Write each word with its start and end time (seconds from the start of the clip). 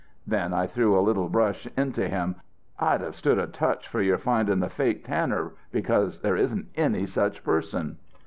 Then 0.25 0.51
I 0.51 0.65
threw 0.65 0.97
a 0.97 1.01
little 1.01 1.29
brush 1.29 1.67
into 1.77 2.07
him: 2.09 2.37
'I'd 2.79 3.01
have 3.01 3.15
stood 3.15 3.37
a 3.37 3.45
touch 3.45 3.87
for 3.87 4.01
your 4.01 4.17
finding 4.17 4.59
the 4.59 4.67
fake 4.67 5.05
tanner, 5.05 5.51
because 5.71 6.21
there 6.21 6.35
isn't 6.35 6.69
any 6.75 7.05
such 7.05 7.43
person.' 7.43 7.97